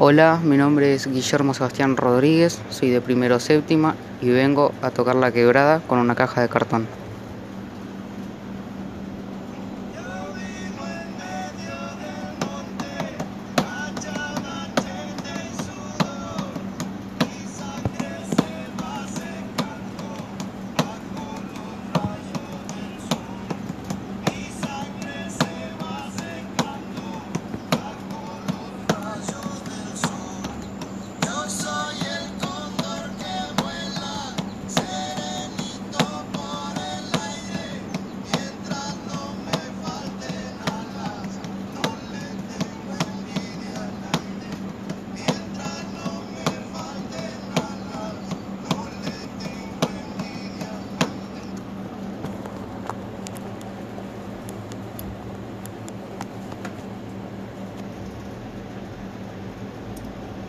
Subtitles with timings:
[0.00, 5.16] Hola, mi nombre es Guillermo Sebastián Rodríguez, soy de primero séptima y vengo a tocar
[5.16, 6.86] la quebrada con una caja de cartón.